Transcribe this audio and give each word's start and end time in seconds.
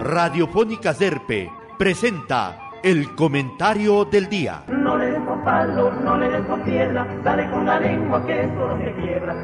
Radiofónica 0.00 0.92
Serpe 0.94 1.50
presenta 1.78 2.58
el 2.82 3.14
comentario 3.14 4.04
del 4.04 4.28
día. 4.28 4.62
No 4.68 4.98
le 4.98 5.06
des 5.06 5.20
con 5.22 5.42
palo, 5.42 5.90
no 5.90 6.18
le 6.18 6.28
des 6.28 6.46
con 6.46 6.62
piedra, 6.62 7.06
dale 7.24 7.50
con 7.50 7.64
la 7.64 7.80
lengua 7.80 8.24
que 8.26 8.40
eso 8.40 8.54
no 8.54 8.78
se 8.78 8.92
quiebra. 9.00 9.34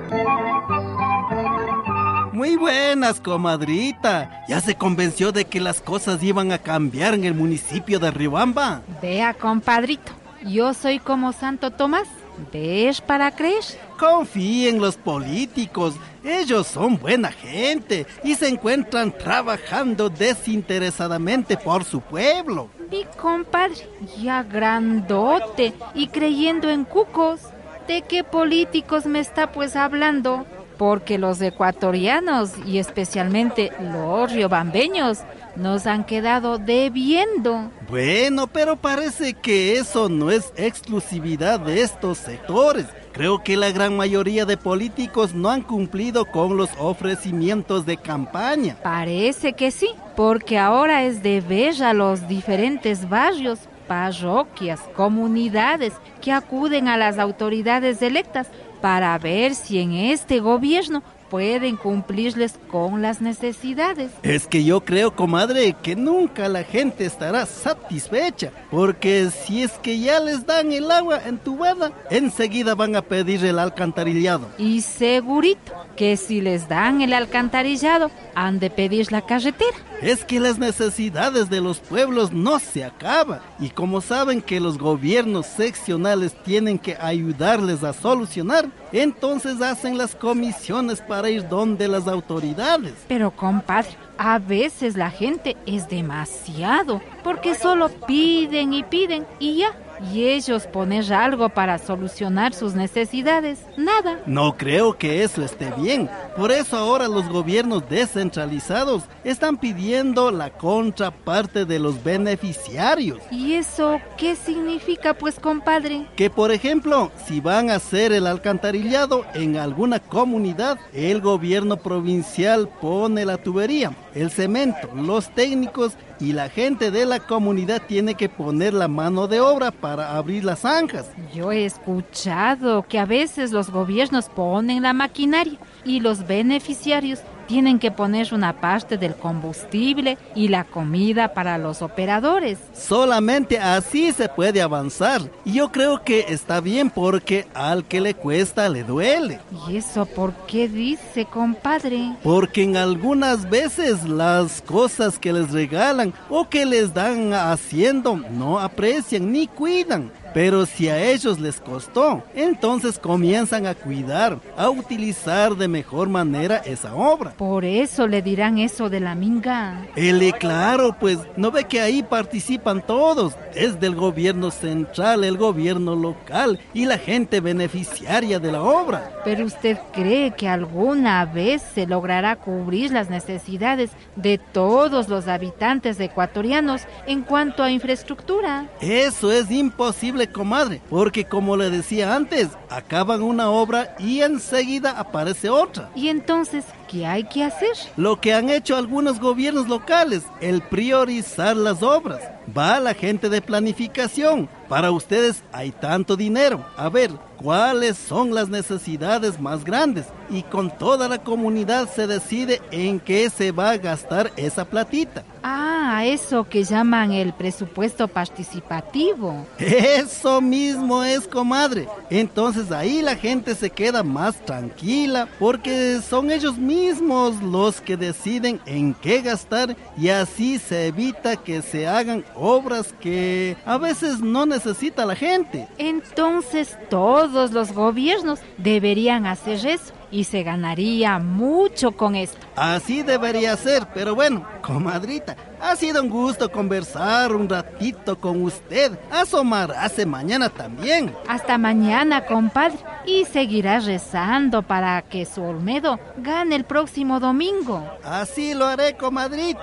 Muy 2.32 2.56
buenas, 2.56 3.20
comadrita. 3.20 4.44
¿Ya 4.46 4.60
se 4.60 4.76
convenció 4.76 5.32
de 5.32 5.46
que 5.46 5.60
las 5.60 5.80
cosas 5.80 6.22
iban 6.22 6.52
a 6.52 6.58
cambiar 6.58 7.14
en 7.14 7.24
el 7.24 7.34
municipio 7.34 7.98
de 7.98 8.10
Riobamba? 8.10 8.82
Vea, 9.02 9.34
compadrito, 9.34 10.12
yo 10.46 10.74
soy 10.74 10.98
como 10.98 11.32
Santo 11.32 11.70
Tomás. 11.70 12.06
¿Ves 12.52 13.00
para 13.00 13.30
creer? 13.30 13.64
Confíe 13.98 14.68
en 14.68 14.80
los 14.80 14.96
políticos. 14.96 15.94
Ellos 16.24 16.66
son 16.66 16.98
buena 16.98 17.32
gente 17.32 18.06
y 18.23 18.34
se 18.34 18.48
encuentran 18.48 19.12
trabajando 19.16 20.09
desinteresadamente 20.09 21.56
por 21.56 21.84
su 21.84 22.01
pueblo. 22.01 22.70
Mi 22.91 23.05
compadre, 23.20 23.88
ya 24.20 24.43
grandote 24.43 25.74
y 25.95 26.09
creyendo 26.09 26.70
en 26.70 26.84
cucos. 26.84 27.41
¿De 27.87 28.02
qué 28.02 28.23
políticos 28.23 29.07
me 29.07 29.18
está 29.18 29.51
pues 29.52 29.74
hablando? 29.74 30.46
Porque 30.78 31.18
los 31.18 31.41
ecuatorianos 31.42 32.52
y 32.64 32.78
especialmente 32.78 33.73
los 33.80 34.32
riobambeños 34.32 35.18
nos 35.56 35.87
han 35.87 36.04
quedado 36.04 36.59
debiendo. 36.59 37.70
Bueno, 37.91 38.46
pero 38.46 38.77
parece 38.77 39.34
que 39.34 39.77
eso 39.77 40.09
no 40.09 40.30
es 40.30 40.52
exclusividad 40.56 41.60
de 41.60 41.82
estos 41.82 42.18
sectores. 42.18 42.87
Creo 43.12 43.42
que 43.42 43.56
la 43.56 43.73
gran 43.73 43.96
mayoría 43.96 44.45
de 44.45 44.56
políticos 44.56 45.34
no 45.34 45.51
han 45.51 45.62
cumplido 45.62 46.24
con 46.27 46.56
los 46.56 46.70
ofrecimientos 46.79 47.84
de 47.84 47.96
campaña. 47.96 48.76
Parece 48.82 49.54
que 49.54 49.73
sí, 49.73 49.88
porque 50.15 50.59
ahora 50.59 51.04
es 51.04 51.23
de 51.23 51.40
ver 51.40 51.82
a 51.82 51.92
los 51.92 52.29
diferentes 52.29 53.09
barrios, 53.09 53.59
parroquias, 53.89 54.81
comunidades 54.95 55.95
que 56.21 56.31
acuden 56.31 56.87
a 56.87 56.97
las 56.97 57.19
autoridades 57.19 58.01
electas 58.03 58.47
para 58.81 59.19
ver 59.19 59.55
si 59.55 59.81
en 59.81 59.95
este 59.95 60.39
gobierno 60.39 61.03
pueden 61.29 61.77
cumplirles 61.77 62.59
con 62.71 63.03
las 63.03 63.21
necesidades. 63.21 64.11
Es 64.22 64.47
que 64.47 64.64
yo 64.64 64.81
creo, 64.81 65.14
comadre, 65.14 65.75
que 65.83 65.94
nunca 65.94 66.48
la 66.48 66.64
gente 66.64 67.05
estará 67.05 67.47
satisfecha, 67.47 68.50
porque 68.70 69.31
si 69.31 69.62
es 69.62 69.72
que 69.72 69.98
ya 69.98 70.20
les 70.20 70.47
dan 70.47 70.72
el 70.72 70.91
agua 70.91 71.20
entubada, 71.27 71.92
enseguida 72.11 72.75
van 72.75 72.97
a 72.97 73.03
pedir 73.03 73.44
el 73.44 73.59
alcantarillado. 73.59 74.48
Y 74.59 74.81
segurito 74.81 75.72
que 75.97 76.16
si 76.16 76.41
les 76.41 76.69
dan 76.69 77.03
el 77.03 77.12
alcantarillado, 77.12 78.11
han 78.34 78.59
de 78.59 78.70
pedir 78.70 79.12
la 79.12 79.22
carretera. 79.22 79.77
Es 80.02 80.24
que 80.24 80.38
las 80.38 80.58
necesidades 80.58 81.50
de 81.50 81.60
los 81.60 81.80
pueblos 81.80 82.32
no 82.32 82.60
se 82.60 82.84
acaban, 82.84 83.41
y 83.58 83.70
como 83.70 84.00
saben 84.00 84.41
que 84.41 84.60
los 84.60 84.78
gobiernos 84.78 85.46
seccionales 85.46 86.34
tienen 86.44 86.78
que 86.78 86.96
ayudarles 87.00 87.82
a 87.82 87.92
solucionar, 87.92 88.69
entonces 88.92 89.60
hacen 89.60 89.98
las 89.98 90.14
comisiones 90.14 91.00
para 91.00 91.30
ir 91.30 91.48
donde 91.48 91.88
las 91.88 92.06
autoridades. 92.06 92.94
Pero 93.08 93.32
compadre, 93.32 93.91
a 94.19 94.38
veces 94.38 94.96
la 94.96 95.10
gente 95.10 95.56
es 95.66 95.88
demasiado, 95.88 97.02
porque 97.24 97.56
solo 97.56 97.88
piden 98.06 98.72
y 98.72 98.84
piden 98.84 99.26
y 99.41 99.58
ya. 99.58 99.76
Y 100.12 100.28
ellos 100.28 100.66
poner 100.66 101.12
algo 101.12 101.48
para 101.48 101.78
solucionar 101.78 102.54
sus 102.54 102.74
necesidades, 102.74 103.60
nada. 103.77 104.20
No 104.27 104.56
creo 104.56 104.96
que 104.96 105.22
eso 105.22 105.42
esté 105.42 105.70
bien. 105.78 106.08
Por 106.36 106.52
eso 106.52 106.77
ahora 106.77 107.08
los 107.08 107.28
gobiernos 107.28 107.88
descentralizados 107.88 109.04
están 109.24 109.56
pidiendo 109.56 110.30
la 110.30 110.50
contraparte 110.50 111.64
de 111.64 111.78
los 111.78 112.02
beneficiarios. 112.02 113.20
¿Y 113.30 113.54
eso 113.54 114.00
qué 114.16 114.36
significa, 114.36 115.14
pues, 115.14 115.38
compadre? 115.38 116.06
Que, 116.16 116.30
por 116.30 116.53
ejemplo, 116.53 117.10
si 117.26 117.41
van 117.41 117.70
a 117.70 117.76
hacer 117.76 118.12
el 118.12 118.26
alcantarillado 118.26 119.25
en 119.34 119.56
alguna 119.56 119.98
comunidad, 120.00 120.78
el 120.92 121.20
gobierno 121.20 121.76
provincial 121.76 122.69
pone 122.80 123.25
la 123.25 123.36
tubería, 123.36 123.92
el 124.20 124.30
cemento, 124.30 124.90
los 124.94 125.32
técnicos 125.34 125.92
y 126.18 126.32
la 126.32 126.48
gente 126.48 126.90
de 126.90 127.06
la 127.06 127.20
comunidad 127.20 127.82
tiene 127.86 128.14
que 128.14 128.28
poner 128.28 128.74
la 128.74 128.88
mano 128.88 129.28
de 129.28 129.40
obra 129.40 129.70
para 129.70 130.16
abrir 130.16 130.44
las 130.44 130.60
zanjas. 130.60 131.06
Yo 131.32 131.52
he 131.52 131.64
escuchado 131.64 132.84
que 132.88 132.98
a 132.98 133.06
veces 133.06 133.52
los 133.52 133.70
gobiernos 133.70 134.28
ponen 134.28 134.82
la 134.82 134.92
maquinaria 134.92 135.58
y 135.84 136.00
los 136.00 136.26
beneficiarios 136.26 137.20
tienen 137.48 137.78
que 137.78 137.91
poner 137.91 138.32
una 138.32 138.60
parte 138.60 138.98
del 138.98 139.16
combustible 139.16 140.19
y 140.34 140.48
la 140.48 140.64
comida 140.64 141.32
para 141.32 141.59
los 141.59 141.82
operadores. 141.82 142.59
Solamente 142.75 143.59
así 143.59 144.12
se 144.12 144.28
puede 144.28 144.62
avanzar. 144.62 145.22
Y 145.44 145.54
yo 145.54 145.72
creo 145.72 146.04
que 146.04 146.26
está 146.28 146.60
bien 146.60 146.91
porque 146.91 147.48
al 147.54 147.86
que 147.86 148.00
le 148.00 148.14
cuesta 148.14 148.69
le 148.69 148.84
duele. 148.84 149.41
¿Y 149.69 149.78
eso 149.78 150.04
por 150.06 150.32
qué 150.47 150.69
dice, 150.69 151.25
compadre? 151.25 152.12
Porque 152.22 152.62
en 152.62 152.76
algunas 152.76 153.48
veces 153.48 154.04
las 154.04 154.60
cosas 154.60 155.19
que 155.19 155.32
les 155.32 155.50
regalan 155.50 156.12
o 156.28 156.48
que 156.48 156.66
les 156.66 156.92
dan 156.92 157.32
haciendo 157.32 158.16
no 158.16 158.59
aprecian 158.59 159.32
ni 159.32 159.47
cuidan. 159.47 160.12
Pero 160.34 160.66
si 160.66 160.89
a 160.89 161.03
ellos 161.11 161.39
les 161.39 161.61
costó, 161.61 162.22
entonces 162.34 162.99
comienzan 162.99 163.66
a 163.66 163.75
cuidar, 163.75 164.39
a 164.56 164.71
utilizar 164.71 165.56
de 165.56 165.69
mejor 165.69 166.09
manera 166.09 166.59
esa 166.59 166.94
obra. 166.94 167.31
Por 167.31 167.65
eso 167.65 168.06
le 168.06 168.22
dirán 168.22 168.59
eso 168.59 168.89
de 168.89 169.00
la 169.00 169.15
minga. 169.15 169.87
Ele, 169.97 170.33
claro, 170.33 170.97
pues 170.99 171.19
no 171.37 171.50
ve 171.50 171.65
que 171.65 171.81
ahí 171.81 172.03
participan 172.03 172.84
todos, 172.87 173.34
desde 173.55 173.87
el 173.87 173.94
gobierno 173.94 174.50
central, 174.50 175.25
el 175.25 175.37
gobierno 175.37 175.97
local 175.97 176.59
y 176.72 176.84
la 176.84 176.99
gente 176.99 177.41
beneficiaria 177.41 178.39
de 178.39 178.53
la 178.53 178.62
obra. 178.62 179.10
Pero 179.25 179.45
usted 179.45 179.78
cree 179.93 180.33
que 180.33 180.49
alguna 180.49 181.25
vez 181.25 181.62
se 181.75 181.87
logrará 181.87 182.37
cubrir 182.37 182.93
las 182.93 183.10
necesidades 183.10 183.91
de 184.16 184.39
todos 184.39 185.09
los 185.09 185.27
habitantes 185.28 185.99
ecuatorianos 186.00 186.83
en 187.06 187.22
cuanto 187.22 187.62
a 187.62 187.71
infraestructura. 187.71 188.69
Eso 188.81 189.33
es 189.33 189.50
imposible 189.50 190.28
comadre, 190.28 190.81
porque 190.89 191.25
como 191.25 191.56
le 191.56 191.71
decía 191.71 192.15
antes, 192.15 192.49
acaban 192.71 193.22
una 193.22 193.50
obra 193.50 193.94
y 193.99 194.21
enseguida 194.21 194.99
aparece 194.99 195.50
otra. 195.50 195.91
¿Y 195.94 196.09
entonces 196.09 196.65
qué 196.89 197.06
hay 197.06 197.25
que 197.25 197.44
hacer? 197.44 197.77
Lo 197.97 198.21
que 198.21 198.34
han 198.34 198.49
hecho 198.50 198.77
algunos 198.77 199.21
gobiernos 199.21 199.69
locales, 199.69 200.22
el 200.41 200.62
priorizar 200.62 201.56
las 201.56 201.83
obras. 201.83 202.21
Va 202.56 202.81
la 202.81 202.94
gente 202.94 203.28
de 203.28 203.43
planificación. 203.43 204.49
Para 204.69 204.91
ustedes 204.91 205.43
hay 205.53 205.71
tanto 205.71 206.16
dinero. 206.16 206.65
A 206.77 206.89
ver, 206.89 207.10
¿cuáles 207.37 207.97
son 207.97 208.34
las 208.34 208.49
necesidades 208.49 209.41
más 209.41 209.65
grandes? 209.65 210.06
Y 210.31 210.43
con 210.43 210.71
toda 210.71 211.09
la 211.09 211.19
comunidad 211.19 211.89
se 211.95 212.06
decide 212.06 212.60
en 212.71 213.00
qué 213.00 213.31
se 213.31 213.53
va 213.53 213.71
a 213.71 213.78
gastar 213.78 214.33
esa 214.37 214.65
platita. 214.65 215.25
Ah, 215.43 215.57
eso 216.04 216.44
que 216.48 216.64
llaman 216.64 217.12
el 217.12 217.32
presupuesto 217.32 218.09
participativo. 218.09 219.47
Eso 219.59 220.41
mismo 220.41 221.03
es, 221.04 221.26
comadre. 221.26 221.88
Entonces 222.10 222.70
ahí 222.72 223.03
la 223.03 223.16
gente 223.16 223.54
se 223.54 223.70
queda 223.70 224.03
más 224.03 224.44
tranquila 224.44 225.28
porque 225.38 226.00
son 226.00 226.31
ellos 226.31 226.59
mismos 226.59 227.42
los 227.42 227.81
que 227.81 227.97
deciden 227.97 228.60
en 228.66 228.94
qué 228.94 229.22
gastar 229.22 229.76
y 229.97 230.09
así 230.09 230.59
se 230.59 230.88
evita 230.88 231.36
que 231.36 231.62
se 231.62 231.86
hagan 231.86 232.25
obras 232.34 232.94
que 233.00 233.56
a 233.65 233.78
veces 233.78 234.20
no 234.20 234.47
necesita 234.47 235.06
la 235.06 235.15
gente. 235.15 235.69
Entonces 235.78 236.76
todos 236.88 237.53
los 237.53 237.72
gobiernos 237.72 238.41
deberían 238.59 239.26
hacer 239.26 239.66
eso 239.66 239.92
y 240.10 240.24
se 240.24 240.42
ganaría 240.42 241.19
mucho 241.19 241.92
con 241.92 242.15
esto. 242.15 242.38
Así 242.56 243.03
debería 243.03 243.56
ser, 243.56 243.86
pero 243.94 244.15
bueno, 244.15 244.47
comadrita, 244.62 245.36
ha 245.60 245.77
sido 245.77 246.03
un 246.03 246.09
gusto 246.09 246.50
conversar 246.50 247.34
un 247.34 247.48
ratito 247.48 248.18
con 248.18 248.42
usted. 248.42 248.98
Asomarase 249.10 250.06
mañana 250.06 250.48
también. 250.48 251.15
Hasta 251.28 251.59
mañana, 251.59 252.24
compadre. 252.24 252.78
Y 253.06 253.24
seguirá 253.24 253.80
rezando 253.80 254.62
para 254.62 255.03
que 255.03 255.24
su 255.24 255.42
Olmedo 255.42 255.98
gane 256.19 256.56
el 256.56 256.65
próximo 256.65 257.21
domingo. 257.21 257.85
Así 258.05 258.55
lo 258.55 258.67
haré, 258.67 258.97
comadrita. 258.97 259.59